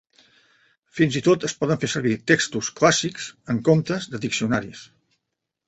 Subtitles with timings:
[0.99, 4.85] Fins i tot es poden fer servir textos clàssics en comptes de diccionaris.